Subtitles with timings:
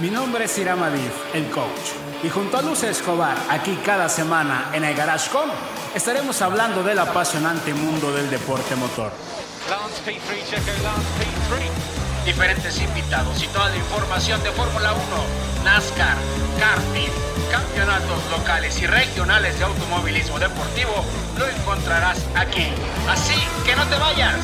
[0.00, 1.92] Mi nombre es Irama Aviv, el coach.
[2.22, 5.50] Y junto a Luz Escobar, aquí cada semana en el GarageCom,
[5.94, 9.12] estaremos hablando del apasionante mundo del deporte motor.
[9.68, 12.24] Lance P3, Checo, Lance P3.
[12.24, 15.02] diferentes invitados y toda la información de Fórmula 1,
[15.64, 16.16] NASCAR,
[16.58, 17.12] karting,
[17.50, 21.04] campeonatos locales y regionales de automovilismo deportivo
[21.38, 22.68] lo encontrarás aquí.
[23.06, 23.36] Así
[23.66, 24.36] que no te vayas.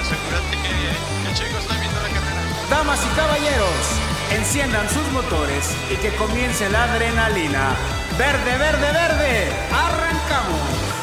[0.00, 2.42] Asegúrate que el chico está viendo la carrera.
[2.70, 7.74] Damas y caballeros, enciendan sus motores y que comience la adrenalina.
[8.18, 9.48] Verde, verde, verde.
[9.72, 10.94] Arrancamos.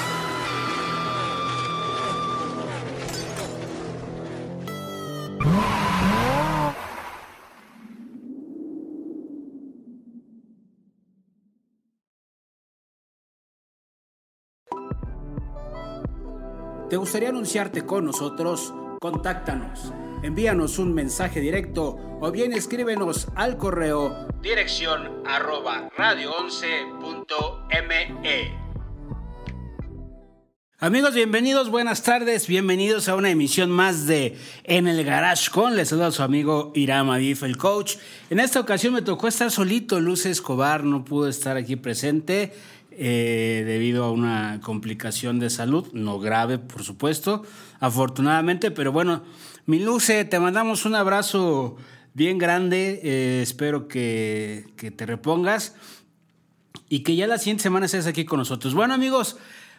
[16.90, 18.74] ¿Te gustaría anunciarte con nosotros?
[19.00, 19.94] Contáctanos.
[20.24, 28.62] Envíanos un mensaje directo o bien escríbenos al correo Dirección arroba radio11.me.
[30.78, 35.90] Amigos, bienvenidos, buenas tardes, bienvenidos a una emisión más de En el Garage con, les
[35.90, 37.96] saluda su amigo Iram Adif, el coach.
[38.30, 42.54] En esta ocasión me tocó estar solito, Luz Escobar no pudo estar aquí presente
[42.92, 47.42] eh, debido a una complicación de salud, no grave por supuesto,
[47.80, 49.24] afortunadamente, pero bueno,
[49.72, 51.78] mi Luce, te mandamos un abrazo
[52.14, 55.76] bien grande, eh, espero que, que te repongas
[56.90, 58.74] y que ya la siguiente semana estés aquí con nosotros.
[58.74, 59.38] Bueno amigos,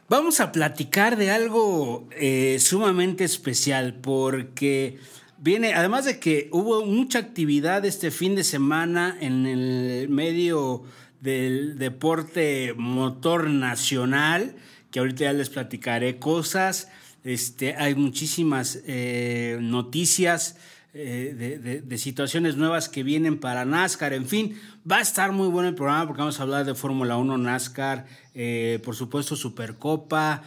[0.09, 4.99] vamos a platicar de algo eh, sumamente especial porque
[5.37, 10.85] viene, además de que hubo mucha actividad este fin de semana en el medio
[11.21, 14.57] del deporte motor nacional,
[14.91, 16.89] que ahorita ya les platicaré cosas,
[17.25, 20.57] este, hay muchísimas eh, noticias.
[20.95, 25.71] eh, de, situaciones nuevas que vienen para NASCAR, en fin, va a estar muy bueno
[25.71, 30.43] el programa porque vamos a hablar de Fórmula 1, NASCAR, eh, por supuesto Supercopa,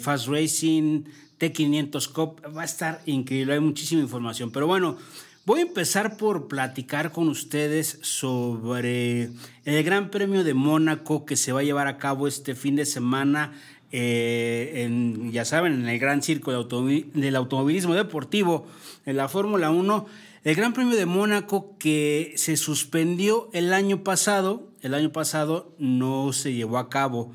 [0.00, 1.04] Fast Racing,
[1.38, 4.96] T500 Cup, va a estar increíble, hay muchísima información, pero bueno,
[5.44, 9.30] voy a empezar por platicar con ustedes sobre
[9.64, 12.86] el Gran Premio de Mónaco que se va a llevar a cabo este fin de
[12.86, 13.52] semana
[13.92, 18.66] eh, ya saben, en el Gran Circo del Automovilismo Deportivo,
[19.04, 20.06] en la Fórmula 1,
[20.44, 26.32] el Gran Premio de Mónaco que se suspendió el año pasado, el año pasado no
[26.32, 27.32] se llevó a cabo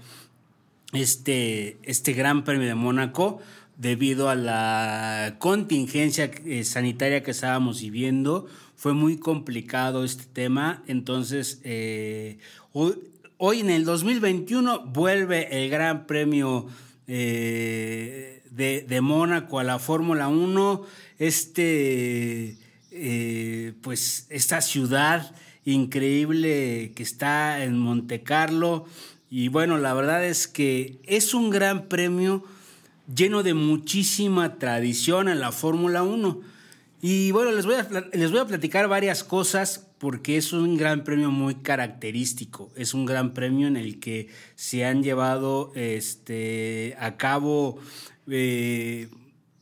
[0.94, 3.40] este, este Gran Premio de Mónaco
[3.78, 8.47] debido a la contingencia eh, sanitaria que estábamos viviendo.
[8.75, 12.40] Fue muy complicado este tema, entonces eh,
[13.38, 16.68] hoy, en el 2021 vuelve el Gran Premio
[17.08, 20.84] eh, de, Mónaco a la Fórmula 1.
[21.20, 22.58] Este,
[22.92, 25.34] eh, pues esta ciudad
[25.66, 28.86] increíble que está en Monte Carlo.
[29.30, 32.44] Y bueno, la verdad es que es un gran premio
[33.14, 36.42] lleno de muchísima tradición en la Fórmula 1.
[37.02, 41.03] Y bueno, les voy, a, les voy a platicar varias cosas porque es un gran
[41.03, 42.72] premio muy característico.
[42.75, 47.80] Es un gran premio en el que se han llevado este, a cabo
[48.30, 49.09] eh,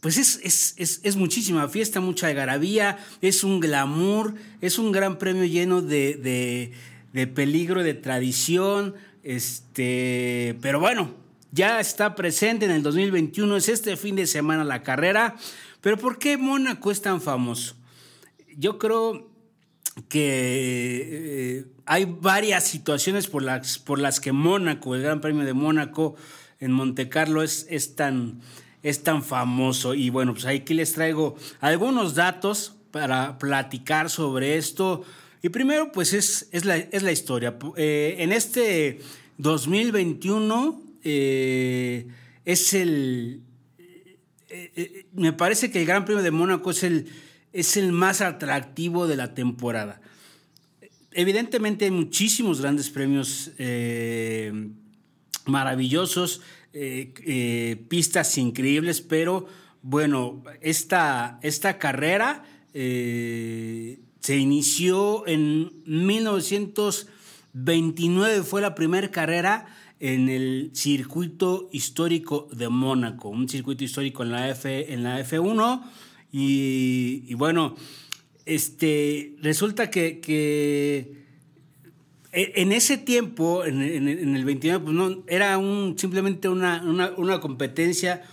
[0.05, 5.17] pues es, es, es, es muchísima fiesta, mucha algarabía, es un glamour, es un gran
[5.17, 6.71] premio lleno de,
[7.11, 11.11] de, peligro, de tradición, este, pero bueno,
[11.51, 15.37] ya está presente en el 2021, es este fin de semana la carrera,
[15.81, 17.75] pero ¿por qué Mónaco es tan famoso?
[18.55, 19.27] Yo creo
[20.09, 25.53] que eh, hay varias situaciones por las, por las que Mónaco, el Gran Premio de
[25.53, 26.15] Mónaco
[26.59, 28.41] en Monte Carlo es, es, tan,
[28.83, 29.93] es tan famoso.
[29.93, 35.03] Y bueno, pues aquí les traigo algunos datos para platicar sobre esto.
[35.41, 37.57] Y primero, pues es, es, la, es la historia.
[37.77, 38.99] Eh, en este
[39.37, 42.07] 2021 eh,
[42.43, 43.41] es el...
[45.13, 47.07] me parece que el Gran Premio de Mónaco es el,
[47.55, 50.01] es el más atractivo de la temporada.
[51.11, 54.51] Evidentemente hay muchísimos grandes premios eh,
[55.45, 56.41] maravillosos,
[56.73, 59.47] eh, eh, pistas increíbles, pero
[59.81, 62.43] bueno, esta, esta carrera
[62.73, 69.67] eh, se inició en 1929, fue la primera carrera
[70.01, 75.83] en el circuito histórico de Mónaco, un circuito histórico en la, F, en la F1.
[76.37, 77.77] Y, bueno,
[78.45, 81.23] este, resulta que, que
[82.33, 86.83] en ese tiempo, en, el 29, pues no, era un, simplemente una,
[87.15, 88.23] una, competencia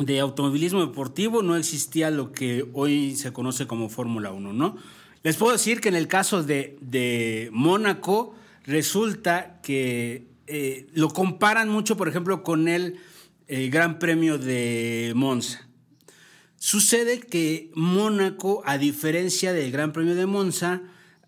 [0.00, 4.76] de automovilismo deportivo, no existía lo que hoy se conoce como Fórmula 1, ¿no?
[5.22, 8.34] Les puedo decir que en el caso de, de Mónaco,
[8.64, 12.96] resulta que eh, lo comparan mucho, por ejemplo, con el,
[13.46, 15.68] el Gran Premio de Monza.
[16.66, 20.80] Sucede que Mónaco, a diferencia del Gran Premio de Monza,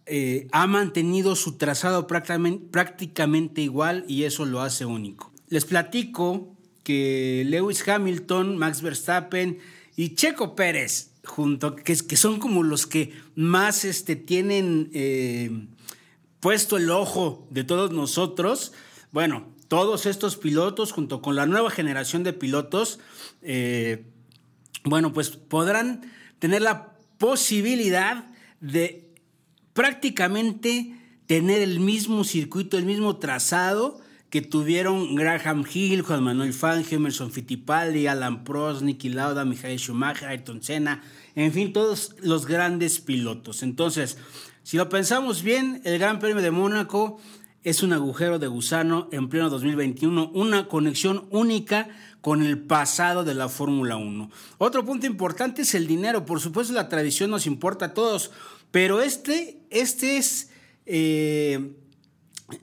[0.06, 5.30] eh, ha mantenido su trazado prácticamente, igual y eso lo hace único.
[5.50, 9.58] Les platico que Lewis Hamilton, Max Verstappen
[9.94, 15.50] y Checo Pérez, junto, que, que son como los que más este, tienen eh,
[16.40, 18.72] puesto el ojo de todos nosotros,
[19.12, 23.00] bueno, todos estos pilotos, junto con la nueva generación de pilotos,
[23.42, 24.06] eh,
[24.86, 26.00] bueno, pues podrán
[26.38, 28.26] tener la posibilidad
[28.60, 29.12] de
[29.72, 30.94] prácticamente
[31.26, 34.00] tener el mismo circuito, el mismo trazado
[34.30, 40.28] que tuvieron Graham Hill, Juan Manuel Fangio, Emerson Fittipaldi, Alan Prost, Nicky Lauda, Michael Schumacher,
[40.28, 41.02] Ayrton Senna,
[41.34, 43.62] en fin, todos los grandes pilotos.
[43.62, 44.18] Entonces,
[44.62, 47.20] si lo pensamos bien, el Gran Premio de Mónaco
[47.62, 51.88] es un agujero de gusano en pleno 2021, una conexión única
[52.26, 54.28] con el pasado de la Fórmula 1.
[54.58, 56.26] Otro punto importante es el dinero.
[56.26, 58.32] Por supuesto, la tradición nos importa a todos,
[58.72, 60.50] pero este, este es
[60.86, 61.76] eh,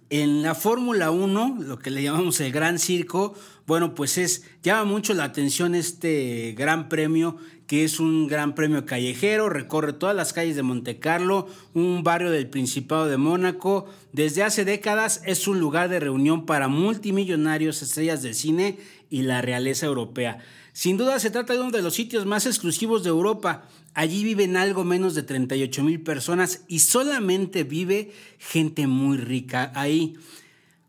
[0.09, 4.83] en la Fórmula 1, lo que le llamamos el Gran Circo, bueno, pues es, llama
[4.83, 10.33] mucho la atención este gran premio, que es un gran premio callejero, recorre todas las
[10.33, 13.85] calles de Monte Carlo, un barrio del Principado de Mónaco.
[14.11, 18.77] Desde hace décadas es un lugar de reunión para multimillonarios, estrellas de cine
[19.09, 20.39] y la realeza europea.
[20.73, 23.69] Sin duda se trata de uno de los sitios más exclusivos de Europa.
[23.93, 30.17] Allí viven algo menos de 38 mil personas y solamente vive gente muy rica ahí.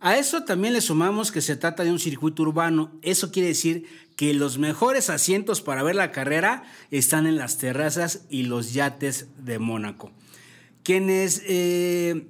[0.04, 2.92] A eso también le sumamos que se trata de un circuito urbano.
[3.00, 3.86] Eso quiere decir
[4.16, 9.28] que los mejores asientos para ver la carrera están en las terrazas y los yates
[9.38, 10.12] de Mónaco.
[10.82, 12.26] Quienes eh,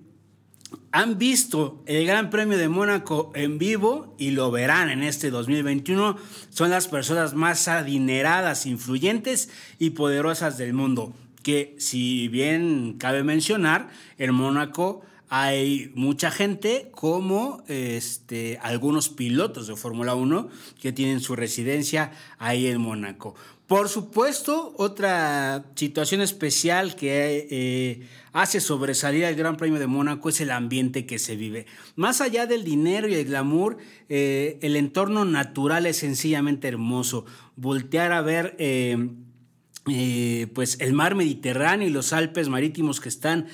[0.93, 6.17] han visto el Gran Premio de Mónaco en vivo y lo verán en este 2021,
[6.51, 9.49] son las personas más adineradas, influyentes
[9.81, 11.13] y poderosas del mundo.
[11.43, 19.77] Que si bien cabe mencionar, en Mónaco hay mucha gente como este, algunos pilotos de
[19.77, 20.49] Fórmula 1
[20.81, 23.35] que tienen su residencia ahí en Mónaco.
[23.67, 30.43] Por supuesto, otra situación especial que eh, hace sobresalir al Gran Premio de Mónaco es
[30.43, 31.65] el ambiente que se vive.
[31.97, 33.79] Más allá del dinero y el glamour,
[34.11, 37.25] eh, el entorno natural es sencillamente hermoso.
[37.57, 43.47] Voltear a ver eh, pues el mar Mediterráneo y los Alpes marítimos que están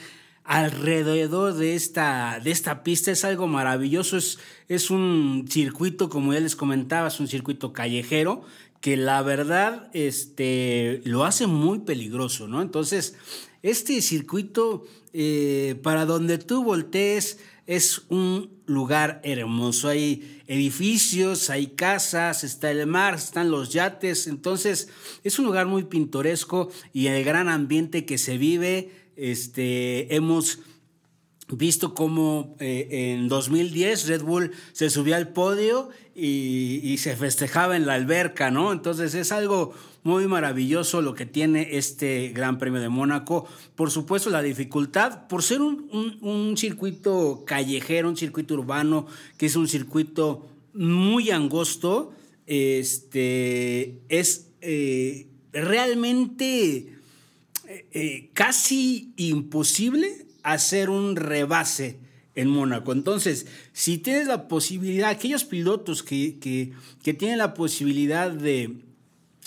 [0.50, 4.16] alrededor de esta, de esta pista es algo maravilloso.
[4.16, 8.42] Es, es un circuito, como ya les comentaba, es un circuito callejero
[8.80, 12.62] que la verdad este, lo hace muy peligroso, ¿no?
[12.62, 13.14] Entonces,
[13.62, 17.38] este circuito, eh, para donde tú voltees,
[17.68, 19.86] es un lugar hermoso.
[19.86, 24.26] Hay edificios, hay casas, está el mar, están los yates.
[24.26, 24.88] Entonces,
[25.22, 28.99] es un lugar muy pintoresco y el gran ambiente que se vive.
[29.20, 30.60] Este, hemos
[31.50, 37.84] visto cómo eh, en 2010 Red Bull se subía al podio y, se festejaba en
[37.84, 38.72] la alberca, ¿no?
[38.72, 43.46] Entonces es algo muy maravilloso lo que tiene este Gran Premio de Mónaco.
[43.74, 49.06] Por supuesto, la dificultad, por ser un, circuito callejero, un circuito urbano,
[49.36, 52.12] que es un circuito muy angosto,
[52.46, 56.99] este, es eh, realmente
[57.92, 62.00] eh, casi imposible hacer un rebase
[62.34, 62.92] en Mónaco.
[62.92, 68.82] Entonces, si tienes la posibilidad, aquellos pilotos que, que, tienen la posibilidad de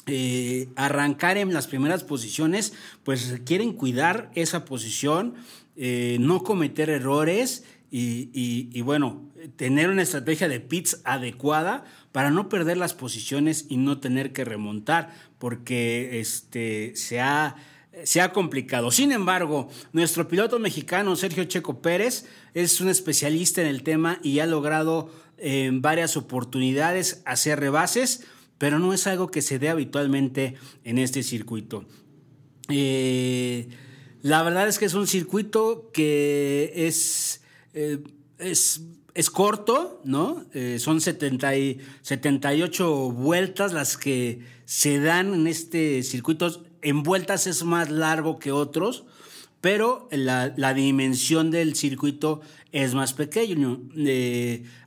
[0.06, 2.72] eh, arrancar en las primeras posiciones,
[3.04, 5.34] pues quieren cuidar esa posición,
[5.76, 12.48] eh, no cometer errores y, y, bueno, tener una estrategia de pits adecuada para no
[12.48, 17.56] perder las posiciones y no tener que remontar, porque este, se ha
[18.04, 18.92] se ha complicado.
[18.92, 24.40] Sin embargo, nuestro piloto mexicano Sergio Checo Pérez es un especialista en el tema y
[24.40, 28.24] ha logrado en varias oportunidades hacer rebases,
[28.58, 31.86] pero no es algo que se dé habitualmente en este circuito.
[32.70, 33.68] Eh,
[34.22, 37.42] la verdad es que es un circuito que es,
[37.74, 38.00] eh,
[38.38, 38.82] es,
[39.14, 40.46] es, corto, ¿no?
[40.54, 47.48] Eh, son 70 y 78 vueltas las que se dan en este circuito en vueltas
[47.48, 49.06] es más largo que otros,
[49.62, 53.82] pero la, dimensión del circuito es más pequeño.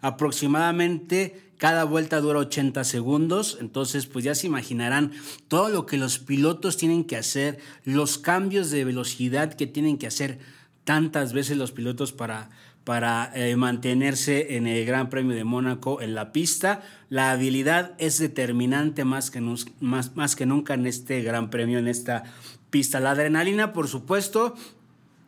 [0.03, 5.13] aproximadamente cada vuelta dura 80 segundos, entonces pues ya se imaginarán
[5.49, 10.07] todo lo que los pilotos tienen que hacer, los cambios de velocidad que tienen que
[10.07, 10.39] hacer
[10.85, 12.51] tantas veces los pilotos para,
[12.87, 16.85] para eh, mantenerse en el Gran Premio de Mónaco en la pista.
[17.09, 21.89] La habilidad es determinante más que, más, más que nunca en este Gran Premio, en
[21.89, 22.23] esta
[22.71, 23.01] pista.
[23.01, 24.55] La adrenalina, por supuesto,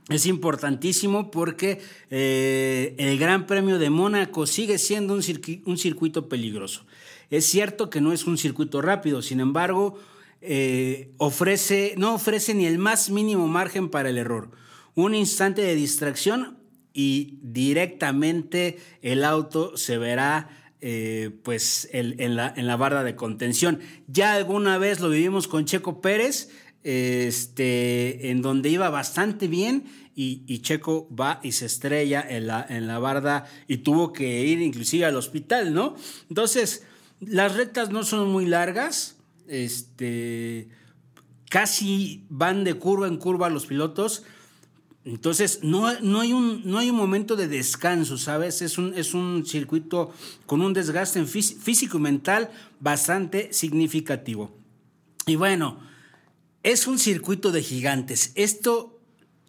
[0.09, 5.25] es importantísimo porque eh, el Gran Premio de Mónaco sigue siendo un,
[5.65, 6.85] un, circuito peligroso.
[7.29, 9.99] Es cierto que no es un circuito rápido, sin embargo,
[10.43, 14.53] eh, ofrece, no ofrece ni el más mínimo margen para el error.
[14.95, 16.58] Un instante de distracción
[16.99, 23.79] y directamente el auto se verá eh, pues en, la, en la barra de contención.
[24.09, 26.51] Ya alguna vez lo vivimos con Checo Pérez,
[26.83, 29.85] este, en donde iba bastante bien
[30.17, 34.61] y, Checo va y se estrella en la, en la barda y tuvo que ir
[34.61, 35.95] inclusive al hospital, ¿no?
[36.29, 36.83] Entonces,
[37.21, 40.69] las rectas no son muy largas, este,
[41.49, 44.25] casi van de curva en curva los pilotos.
[45.09, 48.61] Entonces, no, no, hay un, no hay un momento de descanso, ¿sabes?
[48.61, 50.13] Es un, es un circuito
[50.45, 54.55] con un desgaste físico y mental bastante significativo.
[55.27, 55.79] Y bueno,
[56.63, 58.33] es un circuito de gigantes.
[58.35, 59.01] Esto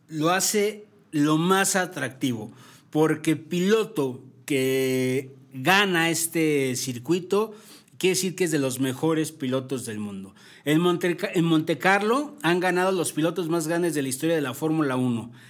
[0.08, 2.54] lo hace lo más atractivo,
[2.90, 7.54] porque piloto que gana este circuito
[7.98, 10.34] quiere decir que es de los mejores pilotos del mundo.
[10.64, 14.42] En Monte, en Monte Carlo han ganado los pilotos más grandes de la historia de
[14.42, 15.49] la Fórmula 1.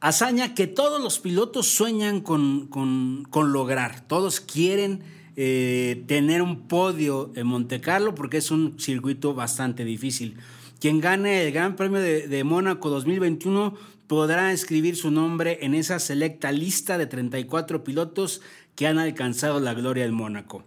[0.00, 4.06] Hazaña que todos los pilotos sueñan con, lograr.
[4.06, 5.02] Todos quieren
[5.36, 10.36] eh, tener un podio en Monte Carlo porque es un circuito bastante difícil.
[10.80, 13.74] Quien gane el Gran Premio de, Mónaco 2021
[14.06, 18.40] podrá escribir su nombre en esa selecta lista de 34 pilotos
[18.76, 20.62] que han alcanzado la gloria en Mónaco.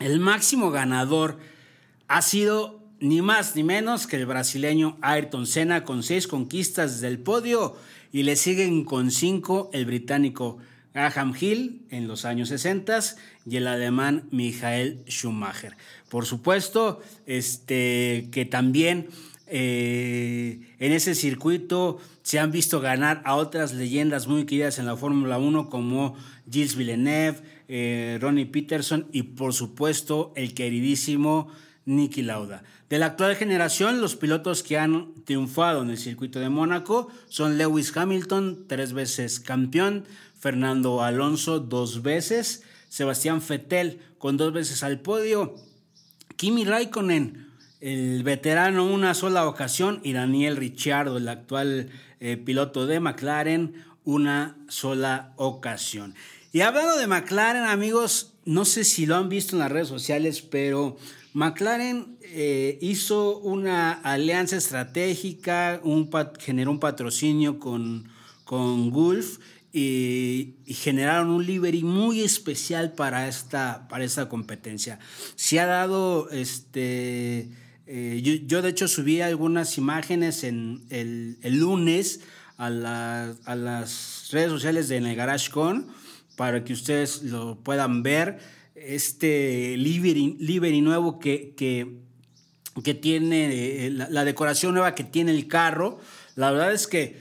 [0.00, 1.38] El máximo ganador
[2.08, 7.20] ha sido ni más ni menos que el brasileño Ayrton Senna con seis conquistas del
[7.20, 7.76] podio
[8.12, 10.58] y le siguen con cinco el británico
[10.94, 12.98] Graham Hill en los años 60
[13.46, 15.76] y el alemán Michael Schumacher.
[16.08, 19.08] Por supuesto, este, que también
[19.46, 24.96] eh, en ese circuito se han visto ganar a otras leyendas muy queridas en la
[24.96, 26.16] Fórmula 1 como
[26.50, 27.38] Gilles Villeneuve,
[27.68, 31.48] eh, Ronnie Peterson y por supuesto el queridísimo
[31.90, 32.62] Nicky Lauda.
[32.88, 37.58] De la actual generación, los pilotos que han triunfado en el circuito de Mónaco son
[37.58, 40.04] Lewis Hamilton, tres veces campeón,
[40.38, 45.56] Fernando Alonso, dos veces, Sebastián Vettel con dos veces al podio,
[46.36, 53.00] Kimi Raikkonen, el veterano una sola ocasión, y Daniel Ricciardo, el actual eh, piloto de
[53.00, 56.14] McLaren, una sola ocasión.
[56.52, 60.42] Y hablando de McLaren, amigos, no sé si lo han visto en las redes sociales,
[60.42, 60.96] pero
[61.32, 65.80] McLaren eh, hizo una alianza estratégica,
[66.38, 68.08] generó un patrocinio con,
[68.44, 69.38] con Gulf
[69.72, 74.98] y, generaron un livery muy especial para esta, para esta competencia.
[75.36, 77.48] Se ha dado, este,
[77.86, 82.20] eh, yo, de hecho subí algunas imágenes en el, lunes
[82.58, 85.86] a, a, las redes sociales de Negarashcon
[86.36, 94.74] para que ustedes lo puedan ver este livery, nuevo que, que, tiene, eh, la, decoración
[94.74, 95.98] nueva que tiene el carro.
[96.36, 97.20] La verdad es que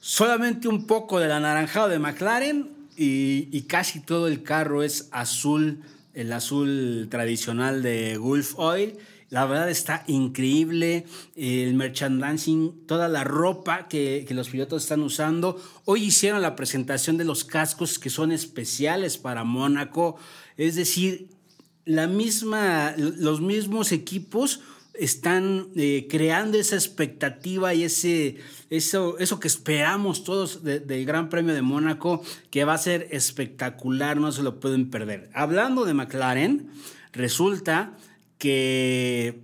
[0.00, 6.32] solamente un poco del anaranjado de McLaren y, casi todo el carro es azul, el
[6.32, 8.98] azul tradicional de Gulf Oil.
[9.30, 11.06] La verdad está increíble
[11.36, 15.62] el merchandising, toda la ropa que, que, los pilotos están usando.
[15.84, 20.16] Hoy hicieron la presentación de los cascos que son especiales para Mónaco.
[20.56, 21.28] Es decir,
[21.84, 24.60] la misma, los mismos equipos
[24.94, 28.36] están eh, creando esa expectativa y ese,
[28.68, 34.18] eso, eso que esperamos todos del Gran Premio de Mónaco, que va a ser espectacular,
[34.18, 35.30] no se lo pueden perder.
[35.32, 36.70] Hablando de McLaren,
[37.12, 37.96] resulta
[38.40, 39.42] que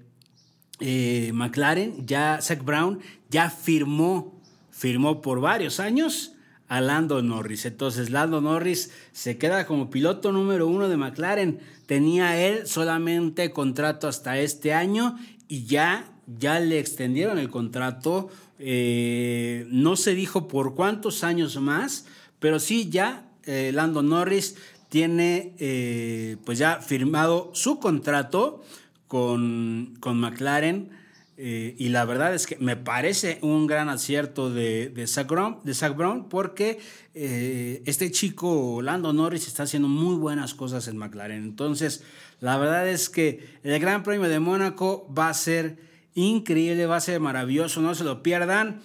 [0.81, 2.99] eh, McLaren, ya Zach Brown,
[3.31, 6.33] ya firmó, firmó por varios años
[6.67, 7.67] a Lando Norris.
[7.67, 11.61] Entonces Lando Norris se queda como piloto número uno de McLaren.
[11.85, 18.31] Tenía él solamente contrato hasta este año y ya, ya le extendieron el contrato.
[18.59, 22.07] Eh, no se dijo por cuántos años más,
[22.38, 24.57] pero sí ya eh, Lando Norris
[24.88, 28.62] tiene pues ya firmado su contrato
[29.09, 30.91] con, con McLaren
[31.39, 35.59] Eh, y la verdad es que me parece un gran acierto de, de, Zach, Brown,
[35.65, 36.79] de Brown porque
[37.13, 41.45] eh, este chico, Lando Norris, está haciendo muy buenas cosas en McLaren.
[41.45, 42.03] Entonces,
[42.41, 45.77] la verdad es que el Gran Premio de Mónaco va a ser
[46.15, 48.81] increíble, va a ser maravilloso, no se lo pierdan.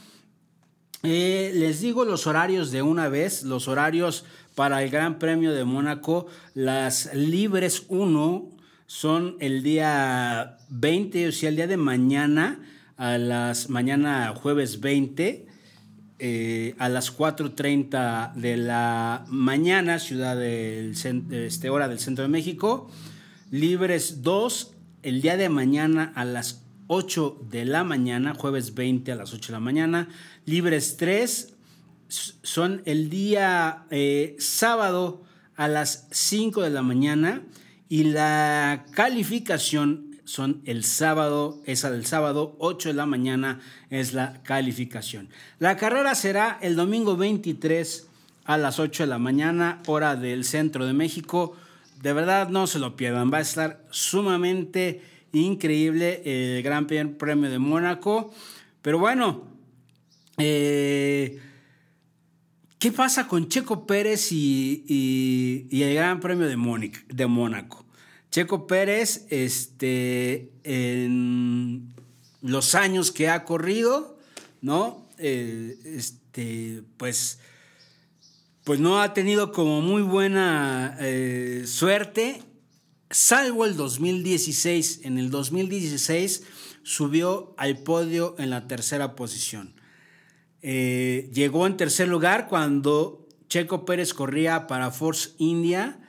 [1.04, 4.26] Eh, les digo los horarios de una vez, los horarios
[4.56, 8.61] para el Gran Premio de Mónaco, las libres 1
[8.92, 12.60] son el día 20, o sea, el día de mañana,
[12.98, 15.48] a las mañana jueves 20,
[16.20, 20.94] eh, a las 4.30 de la mañana, ciudad del
[21.32, 22.92] este, hora del centro de México.
[23.50, 29.16] Libres 2, el día de mañana a las 8 de la mañana, jueves 20 a
[29.16, 30.10] las 8 de la mañana.
[30.46, 31.54] Libres 3
[32.10, 35.24] son el día eh, sábado
[35.56, 37.44] a las 5 de la mañana
[37.92, 44.42] y la calificación son el sábado, esa del sábado, 8 de la mañana es la
[44.44, 45.28] calificación.
[45.60, 48.08] La carrera será el domingo 23
[48.46, 51.58] a las 8 de la mañana, hora del centro de México.
[52.02, 55.02] De verdad no se lo pierdan, va a estar sumamente
[55.34, 58.34] increíble el Gran Premio de Mónaco.
[58.82, 59.44] Pero bueno,
[60.38, 61.42] eh,
[62.82, 67.81] ¿Qué pasa con Checo Pérez y, el Gran Premio de, de Mónaco?
[68.32, 71.94] Checo Pérez, este, en
[72.42, 74.18] los años que ha corrido,
[74.62, 75.10] ¿no?
[75.18, 77.40] Eh, este, pues,
[78.64, 82.42] pues no ha tenido como muy buena eh, suerte,
[83.10, 85.02] salvo el 2016.
[85.04, 86.44] En el 2016
[86.84, 89.76] subió al podio en la tercera posición.
[90.62, 96.01] Eh, llegó en tercer lugar cuando Checo Pérez corría para Force India.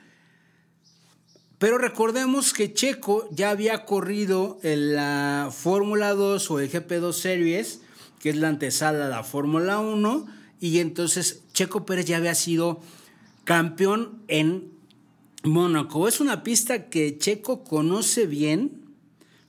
[1.63, 7.79] Pero recordemos que Checo ya había corrido en la Fórmula 2 o el GP2 Series,
[8.19, 10.27] que es la antesala de la Fórmula 1,
[10.59, 12.81] y entonces Checo Pérez ya había sido
[13.45, 14.73] campeón en
[15.43, 16.09] Mónaco.
[16.09, 18.81] Es una pista que Checo conoce bien,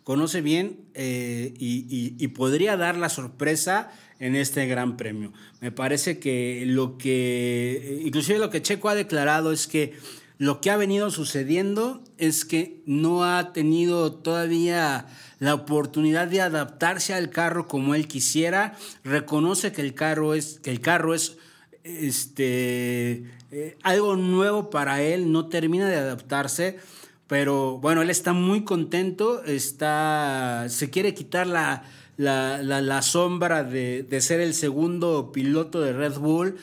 [0.05, 5.33] conoce bien eh, y podría dar la sorpresa en este gran premio.
[5.61, 9.95] Me parece que lo que, inclusive lo que Checo ha declarado es que
[10.39, 15.07] lo que ha venido sucediendo es que no ha tenido todavía
[15.39, 18.77] la oportunidad de adaptarse al carro como él quisiera.
[19.05, 21.37] Reconoce que el carro es, que el carro es
[21.85, 26.79] este, eh, algo nuevo para él, no termina de adaptarse.
[27.27, 31.85] Pero bueno, él está muy contento, está, se quiere quitar la,
[32.17, 36.57] la, sombra de, ser el segundo piloto de Red Bull.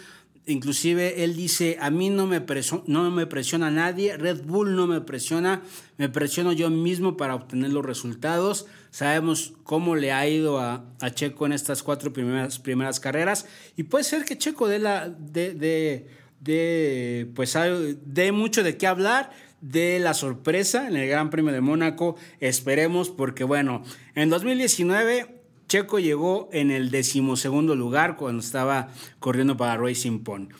[0.52, 2.44] Inclusive él dice, a mí no me,
[2.88, 5.64] no me presiona nadie, Red Bull no me presiona,
[5.98, 8.68] me presiono yo mismo para obtener los resultados.
[8.92, 14.04] Sabemos cómo le ha ido a, Checo en estas cuatro primeras, primeras carreras y puede
[14.04, 15.16] ser que Checo dé, la,
[17.36, 17.54] pues,
[18.06, 22.18] de mucho de qué hablar de la sorpresa en el Gran Premio de Mónaco.
[22.40, 23.84] Esperemos porque bueno,
[24.16, 25.41] en 2019
[25.72, 28.90] Checo llegó en el decimosegundo lugar cuando estaba
[29.22, 30.52] corriendo para Racing Point.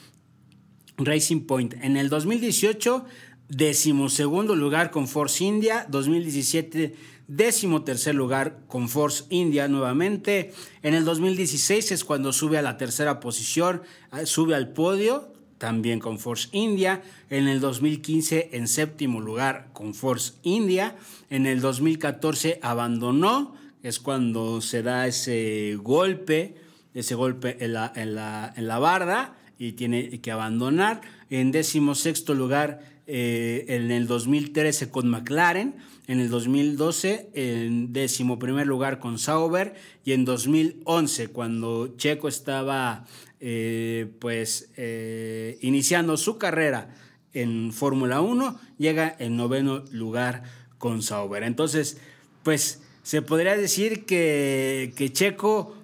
[0.98, 1.74] Racing Point.
[1.82, 3.04] En el 2018,
[3.50, 5.86] decimosegundo lugar con Force India.
[5.90, 6.96] 2017,
[7.28, 10.54] decimotercer lugar con Force India nuevamente.
[10.82, 13.82] En el 2016 es cuando sube a la tercera posición,
[14.18, 17.04] eh, sube al podio, también con Force India.
[17.30, 20.96] En el 2015 en séptimo lugar con Force India.
[21.30, 26.56] En el 2014 abandonó es cuando se da ese golpe,
[26.94, 31.02] ese golpe en la, en la, en la barda y tiene que abandonar.
[31.30, 35.76] En décimo sexto lugar eh, en el 2013 con McLaren,
[36.08, 43.06] en el 2012 en décimo primer lugar con Sauber y en 2011 cuando Checo estaba
[43.40, 46.96] eh, pues eh, iniciando su carrera
[47.34, 50.44] en Fórmula 1 llega en noveno lugar
[50.78, 51.44] con Sauber.
[51.44, 51.98] Entonces,
[52.44, 55.76] pues se podría decir que, Checo,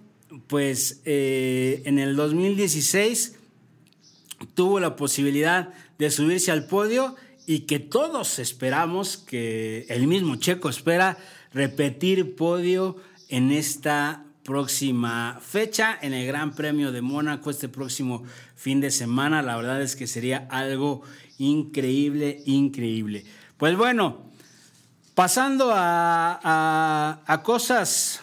[0.48, 3.36] pues eh, en el 2016
[4.54, 7.16] tuvo la posibilidad de subirse al podio
[7.48, 11.18] y que todos esperamos que el mismo Checo espera
[11.54, 12.98] repetir podio
[13.30, 18.24] en esta próxima fecha en el Gran Premio de Mónaco este próximo
[18.56, 19.42] fin de semana.
[19.42, 21.02] La verdad es que sería algo
[21.38, 23.26] increíble, increíble.
[23.58, 24.27] Pues bueno,
[25.18, 28.22] Pasando a, cosas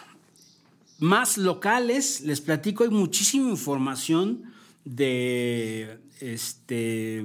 [0.97, 4.43] más locales, les platico, hay muchísima información
[4.85, 7.21] de este,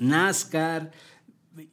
[0.00, 0.90] NASCAR,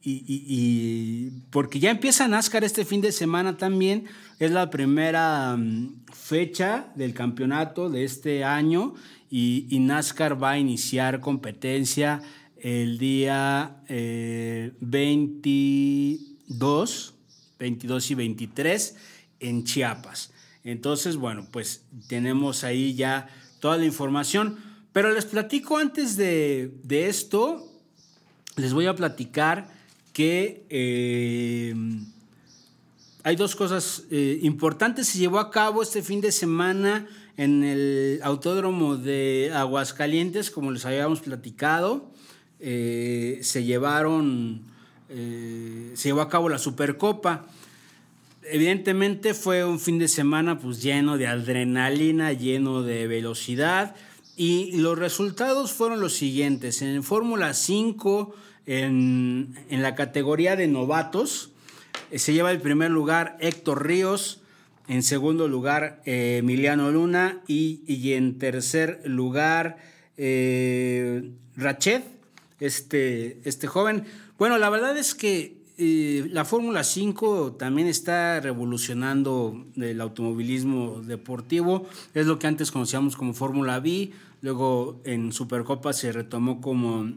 [0.00, 4.04] y, porque ya empieza NASCAR este fin de semana también.
[4.38, 8.94] Es la primera mm, fecha del campeonato de este año
[9.28, 12.22] y, NASCAR va a iniciar competencia
[12.58, 14.72] el día 22, eh,
[16.46, 17.13] 22
[17.66, 18.96] y 23
[19.40, 20.32] en Chiapas.
[20.64, 23.28] Entonces, bueno, pues tenemos ahí ya
[23.60, 24.58] toda la información.
[24.92, 27.68] Pero les platico antes de, esto,
[28.56, 29.68] les voy a platicar
[30.12, 31.74] que eh,
[33.24, 35.08] hay dos cosas eh, importantes.
[35.08, 40.84] Se llevó a cabo este fin de semana en el autódromo de Aguascalientes, como les
[40.84, 42.12] habíamos platicado.
[42.60, 44.62] Eh, se llevaron,
[45.08, 47.46] se llevó a cabo la Supercopa.
[48.42, 53.96] Evidentemente fue un fin de semana pues lleno de adrenalina, lleno de velocidad
[54.36, 56.82] y los resultados fueron los siguientes.
[56.82, 58.34] En Fórmula 5,
[58.66, 61.50] en, la categoría de novatos,
[62.10, 64.40] eh, se lleva el primer lugar Héctor Ríos,
[64.88, 69.78] en segundo lugar eh, Emiliano Luna y, en tercer lugar
[70.16, 72.04] eh, Rachet,
[72.60, 74.04] este, este joven.
[74.36, 81.86] Bueno, la verdad es que la Fórmula 5 también está revolucionando el automovilismo deportivo.
[82.14, 84.10] Es lo que antes conocíamos como Fórmula B.
[84.40, 87.12] Luego en Supercopa se retomó como,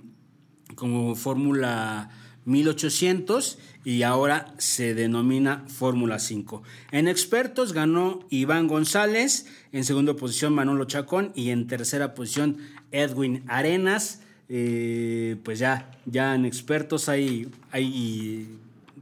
[0.75, 2.10] como Fórmula
[2.45, 6.63] 1800 y ahora se denomina Fórmula 5.
[6.91, 12.58] En expertos ganó Iván González, en segunda posición Manolo Chacón y en tercera posición
[12.91, 14.21] Edwin Arenas.
[14.49, 17.49] Eh, pues ya, ya en expertos hay,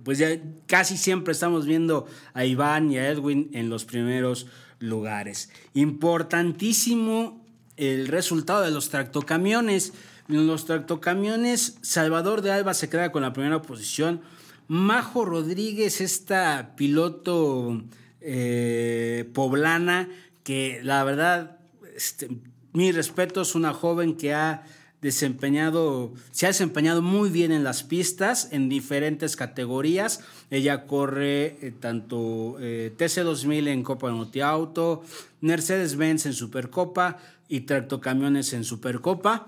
[0.03, 0.29] pues ya
[0.65, 4.47] casi siempre estamos viendo a Iván y a Edwin en los primeros
[4.79, 5.49] lugares.
[5.73, 7.45] Importantísimo
[7.77, 9.93] el resultado de los tractocamiones.
[10.27, 14.21] Los tractocamiones, Salvador de Alba se queda con la primera posición.
[14.67, 17.83] Majo Rodríguez, esta piloto
[18.21, 20.09] eh, poblana,
[20.43, 21.59] que la verdad,
[21.95, 22.29] este,
[22.73, 24.63] mi respeto, es una joven que ha
[25.05, 30.21] desempeñado, se ha desempeñado muy bien en las pistas, en diferentes categorías.
[30.49, 35.03] Ella corre eh, tanto eh, TC2000 en Copa Noti Auto,
[35.41, 39.45] Mercedes-Benz en Supercopa y Tractocamiones en Supercopa.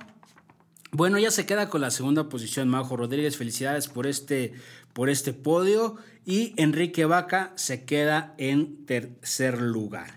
[0.91, 3.35] Bueno, ya se queda con la segunda posición Majo Rodríguez.
[3.35, 4.53] Felicidades por este,
[4.93, 5.95] por este podio.
[6.23, 10.13] Y Enrique Vaca se queda en tercer lugar.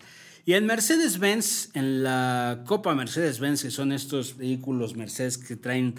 [0.46, 5.94] Y en Mercedes-Benz, en la Copa Mercedes-Benz, que son estos vehículos Mercedes que traen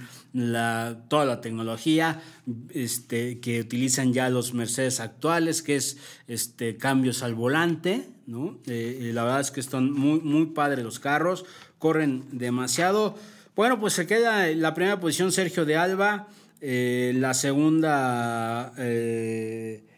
[1.08, 2.21] toda la tecnología
[2.69, 8.60] este, que utilizan ya los Mercedes actuales, que es este, cambios al volante, ¿no?
[8.65, 11.45] Eh, la verdad es que están muy, muy padres los carros,
[11.77, 13.15] corren demasiado.
[13.56, 16.27] Bueno, pues se queda en la primera posición Sergio de Alba,
[16.62, 18.73] eh, la segunda...
[18.77, 19.90] Eh,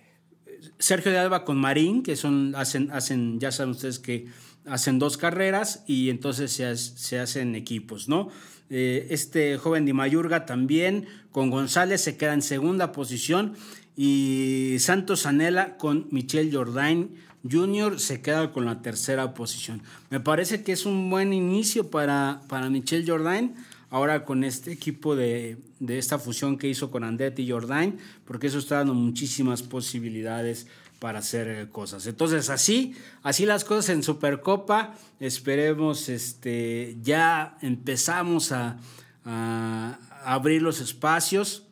[0.80, 4.28] Sergio de Alba con Marín, que son, hacen, hacen, ya saben ustedes que
[4.66, 8.30] hacen dos carreras y entonces se, hacen equipos, ¿no?
[8.70, 13.54] Eh, este joven de Mayurga también con González se queda en segunda posición
[13.96, 17.12] y Santos Anela con Michel Jordain
[17.50, 18.00] Jr.
[18.00, 19.82] se queda con la tercera posición.
[20.10, 23.54] Me parece que es un buen inicio para, para Michel Jordain
[23.94, 28.58] ahora con este equipo de, esta fusión que hizo con Andretti y Jordain, porque eso
[28.58, 30.66] está dando muchísimas posibilidades
[30.98, 32.08] para hacer eh, cosas.
[32.08, 34.96] Entonces, así, así las cosas en Supercopa.
[35.20, 38.80] Esperemos, este, ya empezamos a,
[40.26, 41.68] abrir los espacios.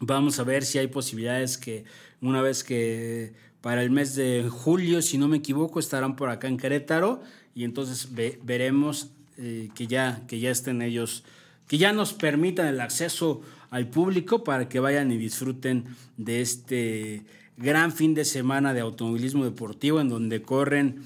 [0.00, 1.84] Vamos a ver si hay posibilidades que
[2.22, 6.48] una vez que para el mes de julio, si no me equivoco, estarán por acá
[6.48, 7.20] en Querétaro
[7.54, 11.24] y entonces veremos eh, que, ya, que ya estén ellos,
[11.68, 15.84] que ya nos permitan el acceso al público para que vayan y disfruten
[16.16, 17.24] de este
[17.56, 21.02] gran fin de semana de automovilismo deportivo en donde corren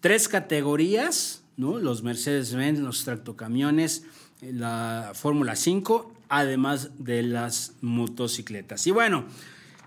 [0.00, 1.78] tres categorías, ¿no?
[1.78, 4.04] los Mercedes-Benz, los tractocamiones,
[4.40, 8.86] la Fórmula 5, además de las motocicletas.
[8.86, 9.24] Y bueno,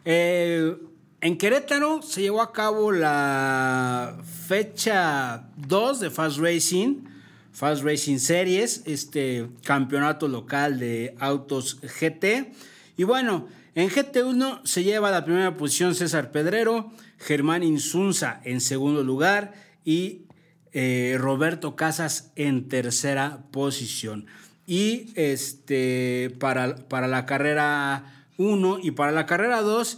[0.06, 0.76] eh,
[1.22, 7.17] en Querétaro se llevó a cabo la fecha 2 de Fast Racing
[7.58, 12.54] Fast Racing Series, este campeonato local de autos GT.
[12.98, 19.04] Y bueno, en GT1 se lleva la primera posición César Pedrero, Germán Insunza en segundo
[19.04, 20.28] lugar y
[20.72, 24.28] eh, Roberto Casas en tercera posición.
[24.68, 29.98] Y este, para, para la carrera 1 y para la carrera 2,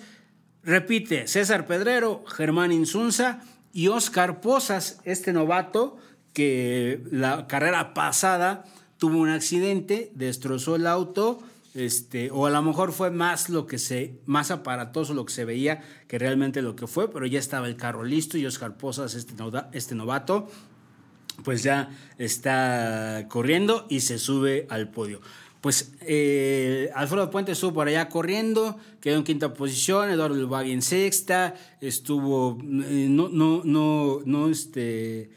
[0.63, 3.41] repite César Pedrero, Germán Insunza
[3.73, 5.97] y Oscar Posas, este novato
[6.39, 8.63] que la carrera pasada
[8.97, 13.77] tuvo un accidente, destrozó el auto este, o a lo mejor fue más lo que
[13.77, 17.67] se, más aparatoso lo que se veía que realmente lo que fue, pero ya estaba
[17.67, 19.33] el carro listo y Oscar Posas, este,
[19.73, 20.47] este novato,
[21.43, 25.19] pues ya está corriendo y se sube al podio.
[25.59, 30.81] Pues eh, Alfredo Puente estuvo por allá corriendo, quedó en quinta posición, Eduardo Lubagui en
[30.81, 35.31] sexta, estuvo, eh, no, no, no, no, este,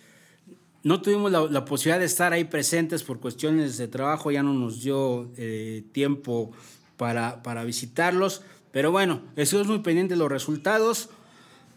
[0.84, 4.82] no tuvimos la, posibilidad de estar ahí presentes por cuestiones de trabajo, ya no nos
[4.82, 6.52] dio eh, tiempo
[6.96, 8.42] para, para visitarlos,
[8.72, 11.10] pero bueno, estuvimos muy pendientes de los resultados,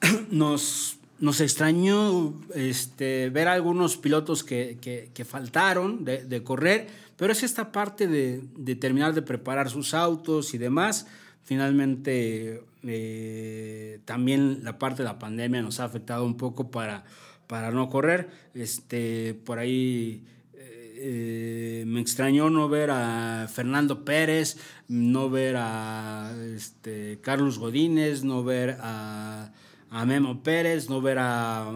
[0.29, 4.77] nos nos extrañó este, ver algunos pilotos que,
[5.13, 10.53] que, faltaron de, correr, pero es esta parte de, de, terminar de preparar sus autos
[10.53, 11.07] y demás.
[11.43, 17.05] Finalmente, eh, también la parte de la pandemia nos ha afectado un poco para,
[17.47, 18.29] para no correr.
[18.53, 27.19] Este, por ahí eh, me extrañó no ver a Fernando Pérez, no ver a este,
[27.21, 29.51] Carlos Godínez, no ver a
[29.95, 31.71] a Memo Pérez, no ver a,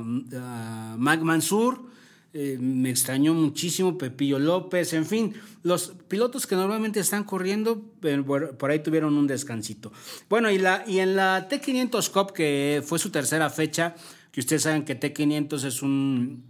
[0.98, 1.88] Mac Mansur.
[2.32, 7.82] Eh, me extrañó muchísimo Pepillo López, en fin, los pilotos que normalmente están corriendo
[8.60, 9.92] por, ahí tuvieron un descansito.
[10.30, 13.96] Bueno, y, la, y en la T500 Cup, que fue su tercera fecha,
[14.32, 16.44] que ustedes saben que T500 es un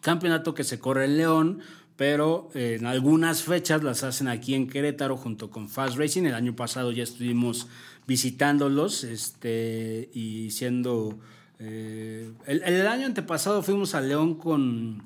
[0.00, 1.60] campeonato que se corre en León,
[1.96, 6.24] pero eh, en algunas fechas las hacen aquí en Querétaro junto con Fast Racing.
[6.24, 7.68] El año pasado ya estuvimos
[8.06, 11.18] visitándolos este, y siendo...
[11.58, 15.04] Eh, el, año antepasado fuimos a León con,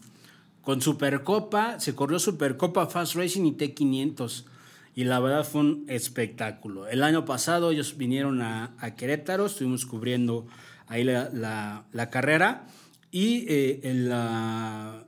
[0.62, 4.44] con Supercopa, se corrió Supercopa Fast Racing y T500
[4.96, 6.88] y la verdad fue un espectáculo.
[6.88, 10.46] El año pasado ellos vinieron a, Querétaro, estuvimos cubriendo
[10.86, 12.66] ahí la, carrera
[13.10, 15.06] y eh, en, la,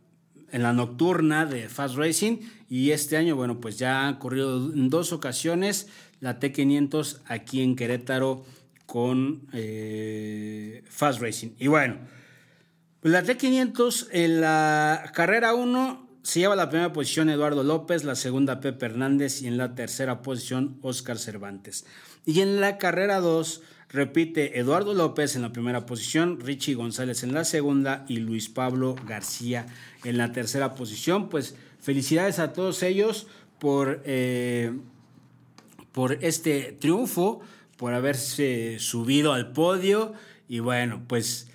[0.50, 2.38] en la nocturna de Fast Racing
[2.68, 5.88] y este año, bueno, pues ya han corrido en dos ocasiones
[6.20, 8.44] la T500 aquí en Querétaro
[8.86, 11.50] con eh, Fast Racing.
[11.58, 11.98] Y bueno,
[13.00, 18.14] pues la T500 en la carrera 1 se lleva la primera posición Eduardo López, la
[18.14, 21.86] segunda Pepe Hernández y en la tercera posición Oscar Cervantes.
[22.26, 27.35] Y en la carrera 2 repite Eduardo López en la primera posición, Richie González en
[27.35, 29.66] la segunda y Luis Pablo García
[30.05, 31.29] en la tercera posición.
[31.29, 33.27] Pues felicidades a todos ellos
[33.59, 34.03] por...
[34.05, 34.72] Eh,
[35.98, 37.40] por este triunfo,
[37.77, 40.12] por haberse subido al podio
[40.48, 41.48] y bueno, pues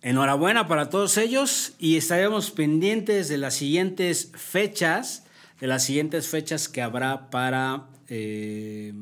[0.00, 5.24] enhorabuena para todos ellos y estaremos pendientes de las siguientes fechas,
[5.60, 8.94] de las siguientes fechas que habrá para eh,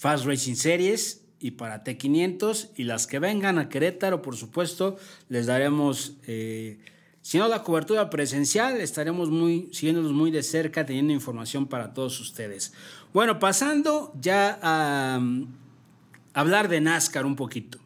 [0.00, 4.96] Fast Racing Series y para T500 y las que vengan a Querétaro, por supuesto,
[5.28, 6.14] les daremos...
[6.26, 6.78] Eh,
[7.20, 12.18] si no, la cobertura presencial estaremos muy, siguiéndolos muy de cerca, teniendo información para todos
[12.18, 12.72] ustedes.
[13.12, 15.48] Bueno, pasando ya a, mm,
[16.32, 17.78] hablar de NASCAR un poquito.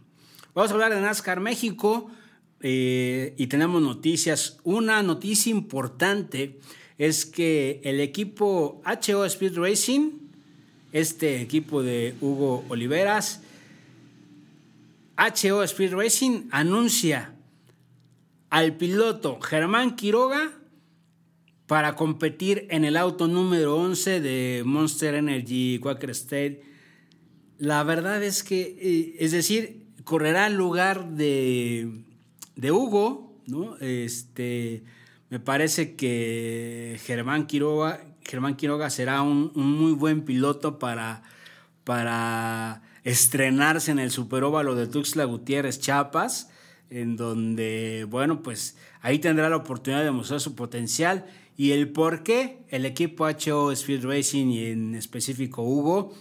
[0.55, 2.12] Vamos a hablar de NASCAR México
[2.61, 4.59] eh, y tenemos noticias.
[4.62, 6.61] Una noticia importante
[6.96, 10.24] es que el equipo HO Speed Racing,
[10.95, 13.43] este equipo de Hugo Oliveras,
[15.19, 17.35] HO Speed Racing anuncia
[18.49, 20.53] al piloto Germán Quiroga
[21.67, 26.63] para competir en el auto número 11 de Monster Energy Quaker State.
[27.59, 32.05] La verdad es que, eh, es decir, correrá en lugar de,
[32.55, 33.77] de Hugo, ¿no?
[33.79, 34.85] Este,
[35.29, 41.23] me parece que Germán Quiroga, Germán Quiroga será un, un muy buen piloto para,
[41.85, 46.51] para estrenarse en el superóvalo de Tuxtla Gutiérrez Chiapas
[46.91, 52.23] en donde, bueno, pues ahí tendrá la oportunidad de mostrar su potencial y el por
[52.23, 56.15] qué el equipo HO Speed Racing y en específico Hugo,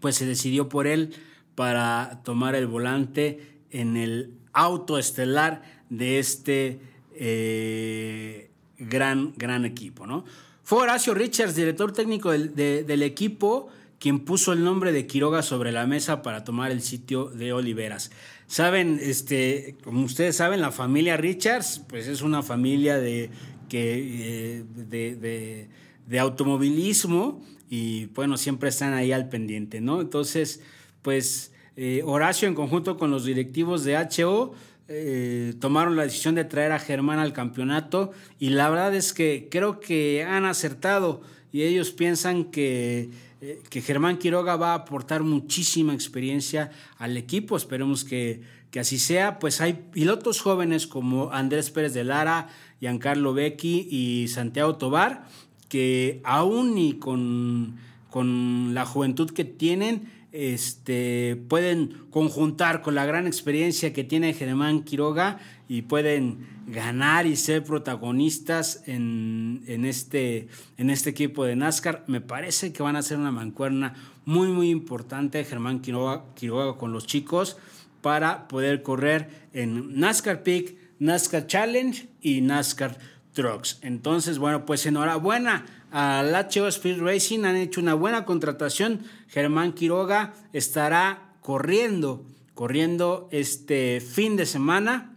[0.00, 1.14] pues se decidió por él
[1.54, 6.80] para tomar el volante en el auto estelar de este
[7.14, 10.24] eh, gran, gran equipo, ¿no?
[10.68, 15.72] Fue Horacio Richards, director técnico del, del equipo, quien puso el nombre de Quiroga sobre
[15.72, 18.10] la mesa para tomar el sitio de Oliveras.
[18.48, 23.30] Saben, este, como ustedes saben, la familia Richards, pues es una familia de,
[23.70, 25.68] que, eh,
[26.06, 30.02] de, automovilismo y bueno, siempre están ahí al pendiente, ¿no?
[30.02, 30.60] Entonces,
[31.00, 34.52] pues eh, Horacio en conjunto con los directivos de HO
[34.88, 39.48] eh, tomaron la decisión de traer a Germán al campeonato y la verdad es que
[39.50, 41.20] creo que han acertado
[41.52, 47.56] y ellos piensan que eh, que Germán Quiroga va a aportar muchísima experiencia al equipo.
[47.56, 48.40] Esperemos que,
[48.72, 49.38] que, así sea.
[49.38, 52.48] Pues hay pilotos jóvenes como Andrés Pérez de Lara,
[52.80, 55.28] Giancarlo Becchi y Santiago Tobar
[55.68, 57.76] que aún y con,
[58.10, 64.82] con la juventud que tienen, este, pueden conjuntar con la gran experiencia que tiene Germán
[64.82, 65.38] Quiroga
[65.68, 72.04] y pueden ganar y ser protagonistas en, este, en este equipo de NASCAR.
[72.06, 76.92] Me parece que van a ser una mancuerna muy, muy importante Germán Quiroga, Quiroga con
[76.92, 77.56] los chicos
[78.02, 82.98] para poder correr en NASCAR Peak, NASCAR Challenge y NASCAR
[83.32, 83.78] Trucks.
[83.82, 89.04] Entonces, bueno, pues enhorabuena al HO Speed Racing, han hecho una buena contratación.
[89.28, 92.24] Germán Quiroga estará corriendo,
[92.54, 95.16] corriendo este fin de semana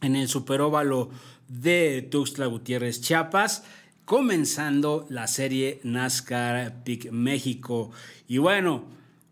[0.00, 1.10] en el superóvalo
[1.48, 3.64] de Tuxtla Gutiérrez, Chiapas,
[4.04, 7.90] comenzando la serie NASCAR Peak México.
[8.26, 8.84] Y bueno,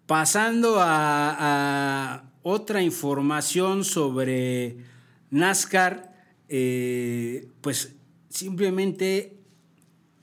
[0.07, 4.79] pasando a, otra información sobre
[5.31, 6.15] NASCAR,
[6.49, 7.95] eh, pues
[8.29, 9.37] simplemente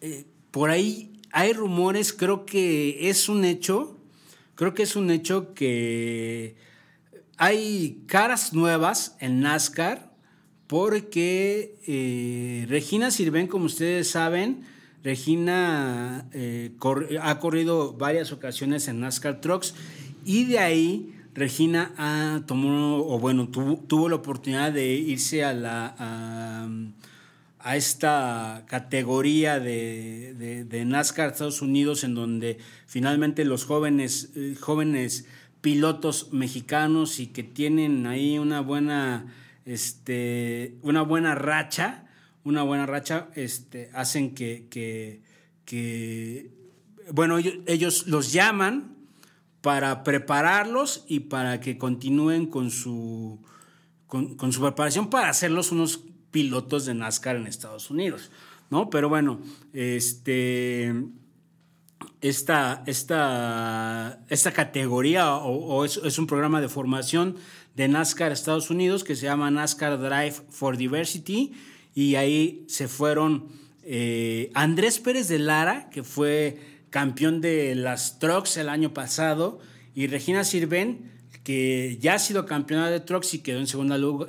[0.01, 0.25] eh,
[0.57, 3.95] por ahí hay rumores, creo que es un hecho,
[4.55, 6.55] creo que es un hecho que
[7.37, 10.11] hay caras nuevas en NASCAR
[10.65, 14.63] porque eh, Regina Sirven, como ustedes saben,
[15.03, 16.71] Regina eh,
[17.21, 19.75] ha corrido varias ocasiones en NASCAR Trucks
[20.25, 26.67] y de ahí Regina tomó, o bueno, tuvo, la oportunidad de irse a la
[27.75, 35.25] esta categoría de, de, NASCAR Estados Unidos en donde finalmente los jóvenes, eh, jóvenes
[35.61, 39.33] pilotos mexicanos y que tienen ahí una buena,
[39.65, 42.05] este, una buena racha,
[42.43, 44.67] una buena racha, este, hacen que,
[45.65, 46.51] que,
[47.11, 48.95] bueno, ellos los llaman
[49.61, 53.41] para prepararlos y para que continúen con su,
[54.05, 58.31] con, su preparación para hacerlos unos pilotos de NASCAR en Estados Unidos,
[58.69, 58.89] ¿no?
[58.89, 59.39] Pero bueno,
[59.73, 60.93] este,
[62.21, 67.35] esta, esta, esta categoría o, es, un programa de formación
[67.75, 71.53] de NASCAR Estados Unidos que se llama NASCAR Drive for Diversity
[71.93, 73.47] y ahí se fueron
[73.83, 76.59] eh, Andrés Pérez de Lara, que fue
[76.89, 79.59] campeón de las Trucks el año pasado,
[79.95, 81.11] y Regina Sirven,
[81.47, 83.67] que ya ha sido campeona de Trucks y quedó en,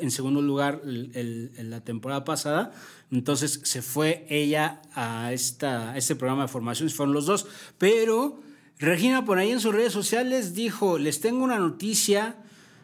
[0.00, 2.72] en segundo lugar en la temporada pasada.
[3.10, 7.48] Entonces se fue ella a, esta, este programa de formación, fueron los dos.
[7.76, 8.38] Pero
[8.78, 12.36] Regina por ahí en sus redes sociales dijo, les tengo una noticia,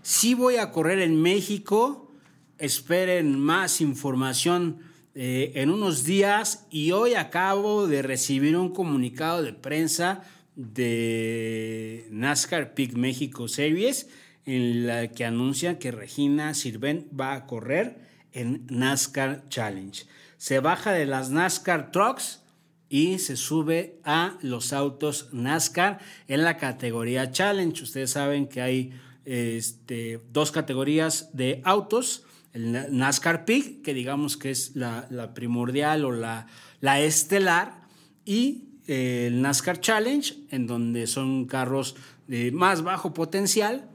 [0.03, 2.11] sí voy a correr en México,
[2.59, 4.81] esperen más información
[5.15, 10.25] eh, en unos días y hoy acabo de recibir un comunicado de prensa
[10.57, 14.09] de NASCAR Peak México Series
[14.47, 17.99] en la que anuncian que Regina Sirven va a correr
[18.33, 20.07] en NASCAR Challenge.
[20.37, 22.43] Se baja de las NASCAR Trucks
[22.89, 27.83] y se sube a los autos NASCAR en la categoría Challenge.
[27.83, 28.93] Ustedes saben que hay
[29.25, 36.13] este, dos categorías de autos el NASCAR Peak, que digamos que es la, primordial o
[36.13, 36.47] la,
[36.81, 37.83] la, estelar,
[38.25, 41.97] y eh, el NASCAR Challenge, en donde son carros
[42.29, 43.91] de más bajo potencial,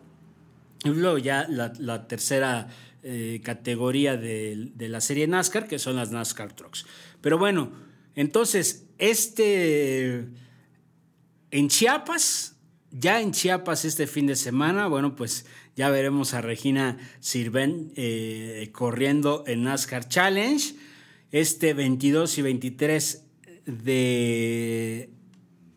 [0.83, 2.67] y luego ya la, tercera
[3.03, 6.85] eh, categoría de, de, la serie NASCAR, que son las NASCAR Trucks.
[7.21, 7.71] Pero bueno,
[8.15, 10.27] entonces, este,
[11.51, 12.55] en Chiapas,
[12.91, 18.69] ya en Chiapas este fin de semana, bueno, pues ya veremos a Regina Sirven eh,
[18.73, 20.75] corriendo en NASCAR Challenge
[21.31, 23.25] este 22 y 23
[23.65, 25.09] de,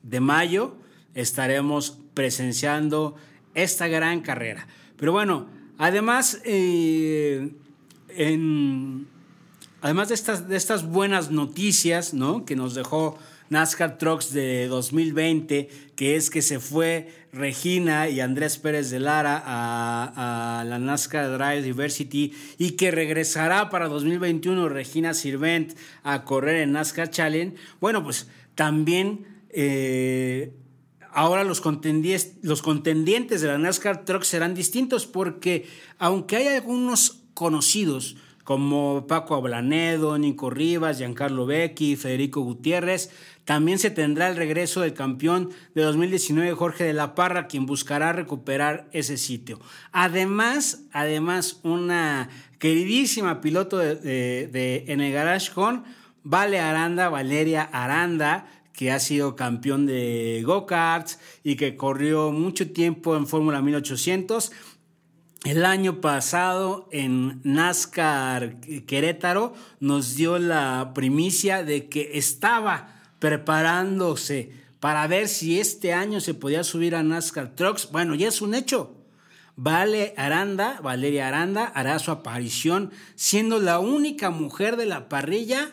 [0.03, 0.77] de mayo.
[1.15, 3.17] Estaremos presenciando
[3.55, 4.67] esta gran carrera.
[5.03, 7.51] Pero bueno, además, eh,
[9.81, 12.45] además de estas, de estas buenas noticias ¿no?
[12.45, 13.19] que nos dejó
[13.51, 19.43] NASCAR Trucks de 2020, que es que se fue Regina y Andrés Pérez de Lara
[19.45, 26.71] a, la NASCAR Drive Diversity y que regresará para 2021 Regina Sirvent a correr en
[26.71, 27.57] NASCAR Challenge.
[27.81, 30.53] Bueno, pues también eh,
[31.13, 37.23] ahora los contendientes, los contendientes de la NASCAR Trucks serán distintos porque aunque hay algunos
[37.35, 43.11] conocidos, como Paco Ablanedo, Nico Rivas, Giancarlo Becchi, Federico Gutiérrez,
[43.45, 48.13] también se tendrá el regreso del campeón de 2019, Jorge de la Parra, quien buscará
[48.13, 49.61] recuperar ese sitio.
[49.93, 53.97] Además, además, una queridísima piloto de,
[54.49, 55.85] de, en el Garage con
[56.25, 63.17] Vale Aranda, Valeria Aranda, que ha sido campeón de go-karts y que corrió mucho tiempo
[63.17, 64.53] en Fórmula 1800.
[65.45, 75.07] El año pasado en NASCAR Querétaro nos dio la primicia de que estaba preparándose para
[75.07, 77.91] ver si este año se podía subir a NASCAR Trucks.
[77.91, 78.97] Bueno, ya es un hecho.
[79.57, 85.73] Vale Aranda, Valeria Aranda, hará su aparición siendo la única mujer de la parrilla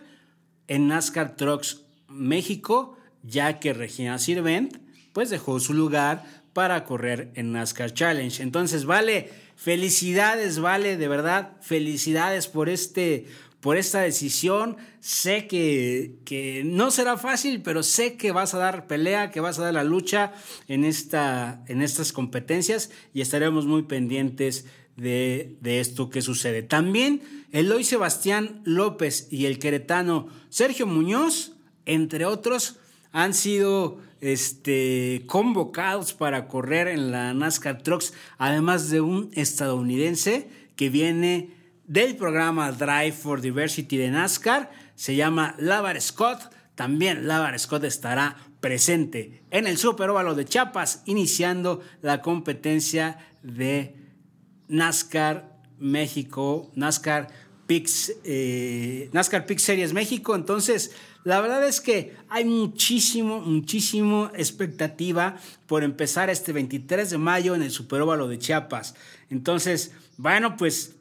[0.68, 4.78] en NASCAR Trucks México, ya que Regina Sirvent
[5.14, 8.41] pues dejó su lugar para correr en NASCAR Challenge.
[8.41, 13.26] Entonces, vale, felicidades, vale, de verdad, felicidades por este
[13.60, 14.78] por esta decisión.
[15.01, 19.60] Sé que, que, no será fácil, pero sé que vas a dar pelea, que vas
[19.60, 20.34] a dar la lucha
[20.68, 26.64] en, esta, en estas competencias y estaremos muy pendientes de, de esto que sucede.
[26.64, 31.53] También Eloy Sebastián López y el queretano Sergio Muñoz,
[31.94, 32.78] entre otros,
[33.12, 40.90] han sido este, convocados para correr en la NASCAR Trucks, además de un estadounidense que
[40.90, 41.52] viene
[41.88, 44.72] del programa Drive for Diversity de NASCAR.
[44.96, 46.54] Se llama Lavar Scott.
[46.76, 53.96] También Lavar Scott estará presente en el Super Óvalo de Chiapas, iniciando la competencia de
[54.68, 57.30] NASCAR México, NASCAR
[57.68, 60.36] Pix, eh, NASCAR Series México.
[60.36, 60.92] Entonces,
[61.24, 67.61] la verdad es que hay muchísimo, muchísimo expectativa por empezar este 23 de mayo en
[67.61, 68.95] el Super Óvalo de Chiapas.
[69.30, 70.95] Entonces, bueno, pues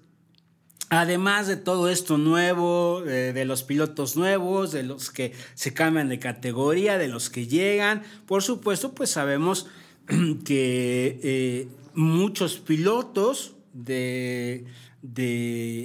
[0.91, 6.19] Además de todo esto nuevo, de, los pilotos nuevos, de los que se cambian de
[6.19, 9.67] categoría, de los que llegan, por supuesto, pues sabemos
[10.47, 14.65] que eh, muchos pilotos de,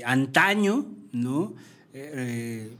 [0.05, 1.53] antaño, ¿no?
[1.93, 2.71] Eh,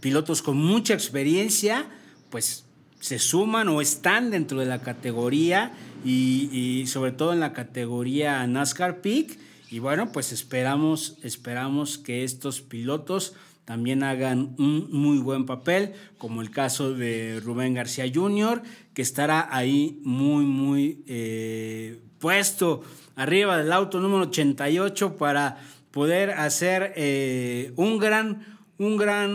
[0.00, 1.86] pilotos con mucha experiencia,
[2.30, 2.64] pues
[3.00, 5.72] se suman o están dentro de la categoría
[6.04, 9.38] y, sobre todo en la categoría NASCAR Peak
[9.70, 13.34] y bueno, pues esperamos, esperamos que estos pilotos
[13.64, 18.62] también hagan un muy buen papel, como el caso de Rubén García Jr.,
[18.94, 22.82] que estará ahí muy, muy eh, puesto
[23.14, 25.58] arriba del auto número 88 para
[25.92, 29.30] poder hacer eh, un, gran, un, gran,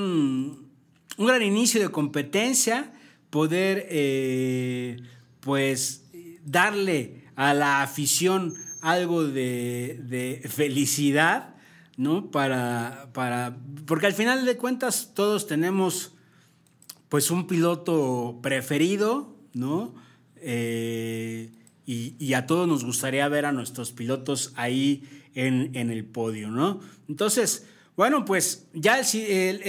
[1.17, 2.91] un gran inicio de competencia,
[3.29, 4.97] poder eh,
[5.39, 6.09] pues
[6.43, 11.55] darle a la afición algo de, felicidad,
[11.95, 12.31] ¿no?
[12.31, 16.15] Para, para, porque al final de cuentas todos tenemos
[17.07, 19.93] pues un piloto preferido, ¿no?
[20.37, 21.51] Eh,
[21.85, 25.03] y, a todos nos gustaría ver a nuestros pilotos ahí
[25.35, 26.79] en, el podio, ¿no?
[27.07, 29.61] Entonces, bueno, pues ya el,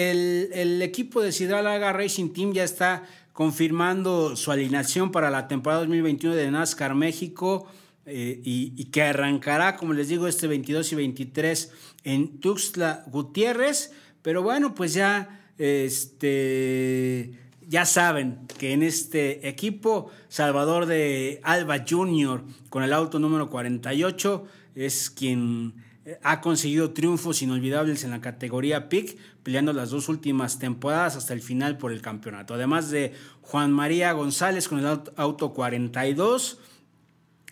[0.53, 6.35] el, equipo de Cidralaga Racing Team ya está confirmando su alineación para la temporada 2021
[6.35, 7.69] de NASCAR México.
[8.09, 11.73] Eh, y, que arrancará, como les digo, este 22 y 23
[12.05, 13.93] en Tuxtla Gutiérrez.
[14.23, 17.33] Pero bueno, pues ya, este,
[17.67, 24.45] ya saben que en este equipo, Salvador de Alba Jr., con el auto número 48,
[24.77, 25.75] es quien
[26.23, 31.43] ha conseguido triunfos inolvidables en la categoría PIC, peleando las dos últimas temporadas hasta el
[31.43, 32.55] final por el campeonato.
[32.55, 36.59] Además de Juan María González con el auto 42,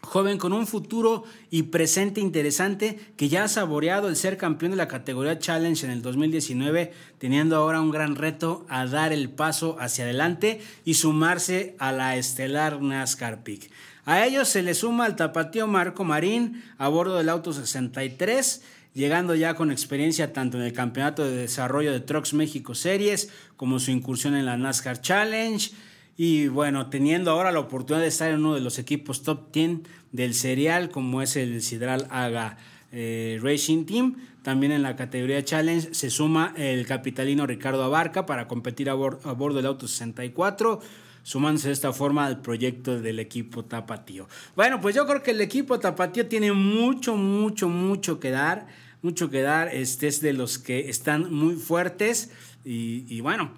[0.03, 4.77] joven con un futuro y presente interesante que ya ha saboreado el ser campeón de
[4.77, 9.77] la categoría Challenge en el 2019, teniendo ahora un gran reto a dar el paso
[9.81, 13.71] hacia adelante y sumarse a la estelar NASCAR Peak.
[14.07, 19.35] A ellos se le suma el tapatío Marco Marín a bordo del Auto 63, llegando
[19.35, 23.91] ya con experiencia tanto en el Campeonato de Desarrollo de Trucks México Series como su
[23.91, 25.71] incursión en la NASCAR Challenge.
[26.17, 29.81] Y bueno, teniendo ahora la oportunidad de estar en uno de los equipos top 10
[30.13, 32.59] del serial, como es el Sidral Aga
[32.93, 34.17] eh, Racing Team.
[34.43, 39.57] También en la categoría Challenge se suma el capitalino Ricardo Abarca para competir a, bordo
[39.57, 40.81] del Auto 64
[41.25, 44.29] sumándose de esta forma al proyecto del equipo Tapatío.
[44.55, 48.67] Bueno, pues yo creo que el equipo Tapatío tiene mucho, mucho, mucho que dar,
[49.03, 52.31] mucho que dar, este es de los que están muy fuertes
[52.65, 53.53] y, bueno,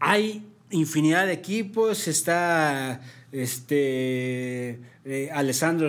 [0.00, 3.00] hay infinidad de equipos, está
[3.32, 5.30] este eh,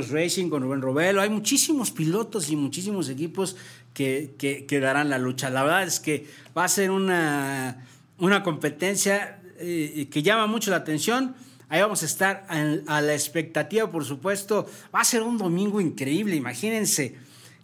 [0.09, 3.55] Racing con Rubén Robelo, hay muchísimos pilotos y muchísimos equipos
[3.93, 5.49] que, que, darán la lucha.
[5.49, 7.85] La verdad es que va a ser una,
[8.17, 11.35] una competencia que llama mucho la atención.
[11.69, 14.67] Ahí vamos a estar a, la expectativa, por supuesto.
[14.93, 17.15] Va a ser un domingo increíble, imagínense.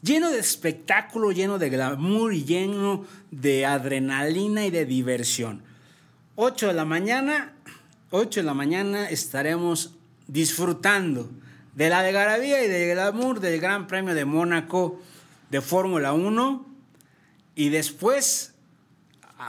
[0.01, 5.61] Lleno de espectáculo, lleno de glamour y lleno de adrenalina y de diversión.
[6.35, 7.53] 8 de la mañana,
[8.09, 9.93] 8 de la mañana estaremos
[10.27, 11.29] disfrutando
[11.75, 14.99] de la de Garabía y del glamour del Gran Premio de Mónaco
[15.51, 16.65] de Fórmula 1
[17.55, 18.50] y después,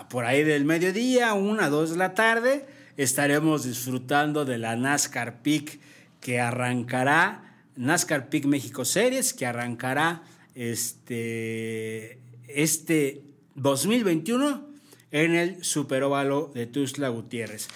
[0.08, 2.66] por ahí del mediodía, 1 a 2 de la tarde,
[2.96, 5.80] estaremos disfrutando de la NASCAR Peak
[6.20, 10.22] que arrancará, NASCAR Peak México Series, que arrancará
[10.54, 12.18] este,
[12.48, 13.22] este
[13.54, 14.68] 2021
[15.10, 17.68] en el Superóvalo de Tuzla Gutiérrez.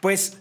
[0.00, 0.38] Pues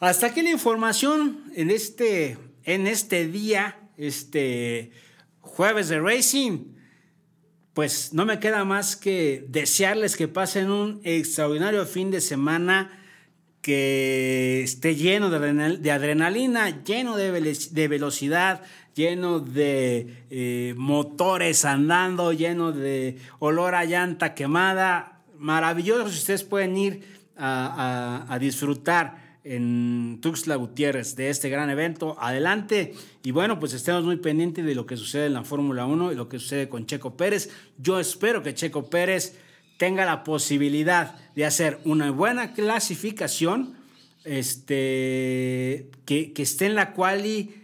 [0.00, 4.92] hasta aquí la información en este, en este día, este
[5.40, 6.77] jueves de Racing.
[7.78, 12.90] Pues no me queda más que desearles que pasen un extraordinario fin de semana
[13.62, 18.62] que esté lleno de adrenalina, lleno de velocidad,
[18.96, 25.22] lleno de eh, motores andando, lleno de olor a llanta quemada.
[25.38, 27.04] Maravilloso ustedes pueden ir
[27.36, 32.16] a, disfrutar en Tuxtla Gutiérrez de este gran evento.
[32.20, 32.94] Adelante.
[33.22, 36.14] Y bueno, pues estemos muy pendientes de lo que sucede en la Fórmula 1 y
[36.14, 37.50] lo que sucede con Checo Pérez.
[37.78, 39.38] Yo espero que Checo Pérez
[39.78, 43.76] tenga la posibilidad de hacer una buena clasificación,
[44.24, 47.54] este, que, que esté en la quali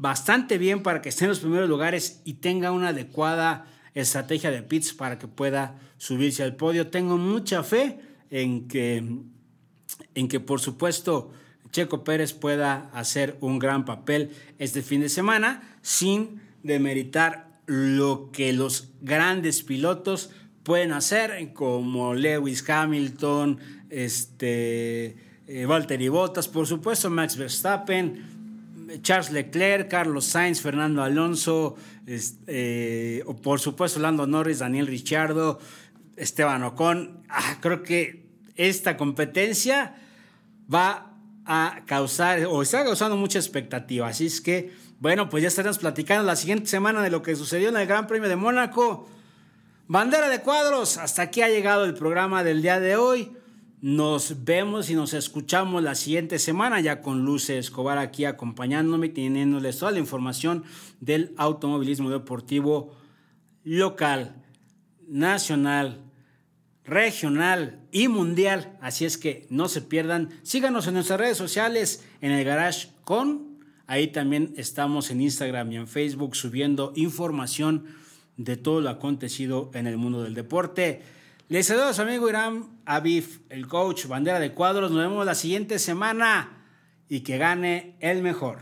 [0.00, 4.62] bastante bien para que esté en los primeros lugares y tenga una adecuada estrategia de
[4.62, 6.88] pits para que pueda subirse al podio.
[6.88, 7.98] Tengo mucha fe
[8.30, 9.04] en que,
[10.14, 11.32] en que por supuesto,
[11.72, 18.52] Checo Pérez pueda hacer un gran papel este fin de semana sin demeritar lo que
[18.52, 20.30] los grandes pilotos
[20.64, 26.10] pueden hacer, como Lewis Hamilton, este, eh, Valtteri
[26.52, 28.40] por supuesto Max Verstappen,
[29.02, 31.76] Charles Leclerc, Carlos Sainz, Fernando Alonso,
[32.06, 35.60] eh, por supuesto Lando Norris, Daniel Ricciardo,
[36.16, 37.22] Esteban Ocon.
[37.28, 38.29] Ah, creo que
[38.68, 39.94] esta competencia
[40.72, 41.14] va
[41.46, 44.06] a causar o está causando mucha expectativa.
[44.06, 47.70] Así es que, bueno, pues ya estaremos platicando la siguiente semana de lo que sucedió
[47.70, 49.08] en el Gran Premio de Mónaco.
[49.88, 53.32] Bandera de cuadros, hasta aquí ha llegado el programa del día de hoy.
[53.80, 59.78] Nos vemos y nos escuchamos la siguiente semana ya con Luce Escobar aquí acompañándome, teniéndoles
[59.78, 60.64] toda la información
[61.00, 62.94] del automovilismo deportivo
[63.64, 64.36] local,
[65.08, 66.09] nacional,
[66.84, 68.76] regional y mundial.
[68.80, 70.30] Así es que no se pierdan.
[70.42, 73.58] Síganos en nuestras redes sociales en el Garage con.
[73.86, 77.86] Ahí también estamos en Instagram y en Facebook subiendo información
[78.36, 81.02] de todo lo acontecido en el mundo del deporte.
[81.48, 84.92] Les saludo a su amigo Irán Aviv, el coach, bandera de cuadros.
[84.92, 86.64] Nos vemos la siguiente semana
[87.08, 88.58] y que gane el mejor.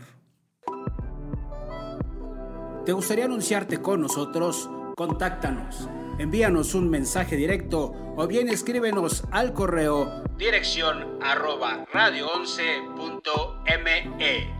[2.85, 4.67] ¿Te gustaría anunciarte con nosotros?
[4.95, 5.87] Contáctanos.
[6.19, 14.58] Envíanos un mensaje directo o bien escríbenos al correo dirección arroba radio11.me.